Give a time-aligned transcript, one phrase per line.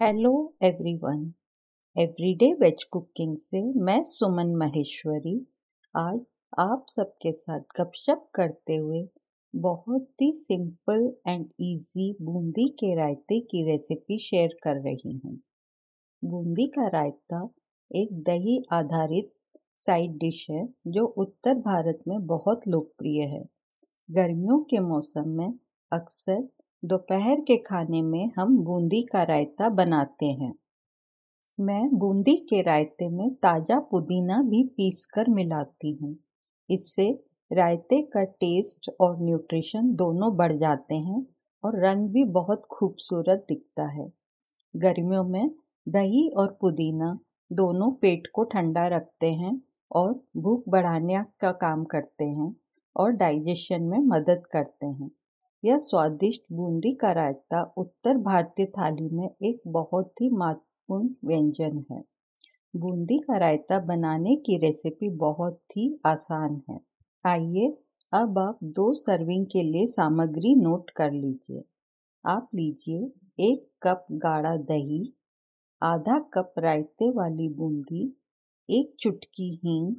[0.00, 0.30] Hello
[0.62, 1.24] everyone
[1.96, 5.34] everyday veg cooking से मैं सुमन महेश्वरी।
[5.94, 6.20] आज
[6.58, 9.02] आप सबके साथ गपशप करते हुए
[9.54, 15.38] बहुत ही सिंपल एंड इजी बूंदी के रायते की रेसिपी शेयर कर रही हूँ।
[16.24, 17.42] बूंदी का रायता
[17.90, 19.32] एक दही आधारित
[19.78, 23.44] साइड डिश है, जो उत्तर भारत में बहुत लोकप्रिय है।
[24.10, 25.52] गर्मियों के मौसम में
[25.92, 26.48] अक्सर
[26.82, 30.52] दोपहर के खाने में हम बूंदी का रायता बनाते हैं।
[31.58, 36.16] मैं बूंदी के रायते में ताज़ा पुदीना भी पीस कर मिलाती हूँ।
[36.68, 37.10] इससे
[37.50, 41.26] रायते का टेस्ट और न्यूट्रिशन दोनों बढ़ जाते हैं
[41.64, 44.10] और रंग भी बहुत खूबसूरत दिखता है।
[44.74, 45.50] गर्मियों में
[45.86, 47.18] दही और पुदीना
[47.50, 49.60] दोनों पेट को ठंडा रखते हैं
[49.90, 52.54] और भूख बढ़ाने का काम करते हैं
[52.96, 55.10] और डाइजेशन में मदद करते हैं।
[55.64, 62.02] यह स्वादिष्ट बूंदी का रायता उत्तर भारतीय थाली में एक बहुत ही महत्वपूर्ण व्यंजन है।
[62.76, 66.80] बूंदी का रायता बनाने की रेसिपी बहुत ही आसान है।
[67.24, 67.76] आइए
[68.12, 71.62] अब आप दो सर्विंग के लिए सामग्री नोट कर लीजिए।
[72.24, 73.10] आप लीजिए
[73.52, 75.14] एक कप गाढ़ा दही,
[75.82, 78.16] आधा कप रायते वाली बूंदी,
[78.70, 79.94] एक चुटकी हींग,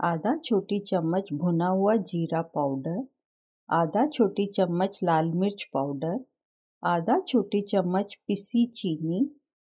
[0.00, 3.06] आधा छोटी चम्मच भुना हुआ जीरा पाउडर
[3.70, 6.18] आधा छोटी चम्मच लाल मिर्च पाउडर,
[6.82, 9.18] आधा छोटी चम्मच पिसी चीनी,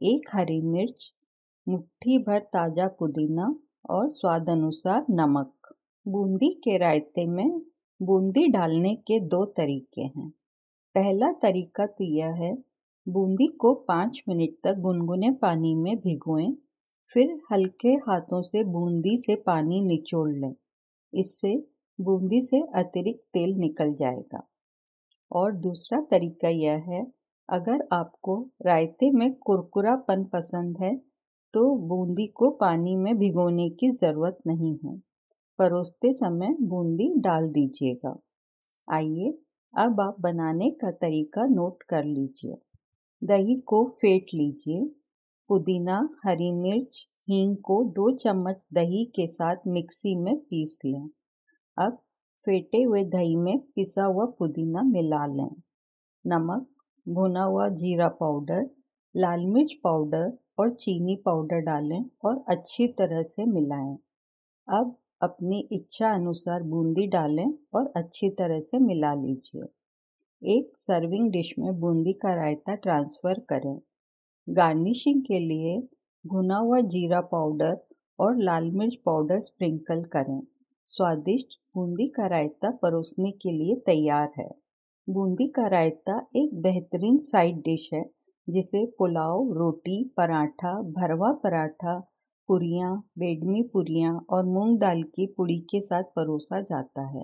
[0.02, 1.12] एक हरी मिर्च,
[1.68, 3.56] मुट्ठी भर ताज़ा पुदीना
[3.90, 5.74] और स्वाद अनुसार नमक।
[6.06, 7.62] बूंदी के रायते में
[8.02, 10.30] बूंदी डालने के दो तरीके हैं।
[10.96, 12.54] पहला तरीका तो यह है,
[13.08, 16.54] बूंदी को पाँच मिनट तक गुनगुने पानी में भिगोएँ,
[17.08, 20.54] फिर हल्के हाथों से बूंदी से पानी निचोड़ लें।
[21.14, 21.56] इससे
[22.02, 24.48] बूंदी से अतिरिक्त तेल निकल जाएगा।
[25.32, 27.06] और दूसरा तरीका यह है,
[27.50, 30.96] अगर आपको रायते में कुरकुरापन पसंद है
[31.54, 34.98] तो बूंदी को पानी में भिगोने की ज़रूरत नहीं है।
[35.60, 38.16] परोसते समय बूंदी डाल दीजिएगा।
[38.92, 39.32] आइए,
[39.74, 42.56] अब आप बनाने का तरीका नोट कर लीजिए।
[43.24, 44.86] दही को फेंट लीजिए।
[45.50, 51.10] पुदीना, हरी मिर्च, हींग को दो चम्मच दही के साथ मिक्सी में पीस लें।
[51.80, 51.98] अब
[52.46, 55.62] फेंटे हुए दही में पिसा हुआ पुदीना मिला लें।
[56.28, 56.68] नमक,
[57.10, 58.70] भुना हुआ जीरा पाउडर,
[59.16, 63.98] लाल मिर्च पाउडर और चीनी पाउडर डालें और अच्छी तरह से मिलाएँ।
[64.68, 69.64] अब अपनी इच्छा अनुसार बूंदी डालें और अच्छी तरह से मिला लीजिए।
[70.56, 73.80] एक सर्विंग डिश में बूंदी का रायता ट्रांसफ़र करें।
[74.50, 75.88] गार्निशिंग के लिए
[76.28, 77.78] भुना हुआ जीरा पाउडर
[78.20, 80.42] और लाल मिर्च पाउडर स्प्रिंकल करें।
[80.92, 84.50] स्वादिष्ट बूंदी का रायता परोसने के लिए तैयार है।
[85.10, 88.10] बूंदी का रायता एक बेहतरीन साइड डिश है,
[88.50, 92.00] जिसे पुलाव, रोटी, पराठा, भरवा पराठा,
[92.48, 97.24] पुरियाँ, बेडमी पुरियाँ और मूंग दाल की पुड़ी के साथ परोसा जाता है।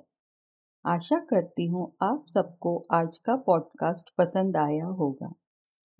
[0.85, 5.33] आशा करती हूँ आप सबको आज का पॉडकास्ट पसंद आया होगा।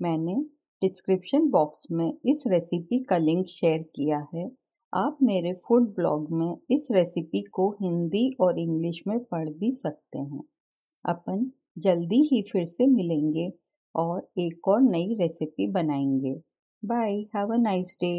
[0.02, 0.36] मैंने
[0.82, 4.65] डिस्क्रिप्शन बॉक्स में इस रेसिपी का लिंक शेयर किया है।
[4.96, 10.20] आप मेरे फ़ूड ब्लॉग में इस रेसिपी को हिंदी और इंग्लिश में पढ़ भी सकते
[10.20, 10.44] हैं।
[11.06, 13.52] अपन जल्दी ही फिर से मिलेंगे
[13.96, 16.34] और एक और नई रेसिपी बनाएँगे।
[16.84, 18.14] Bye have a nice day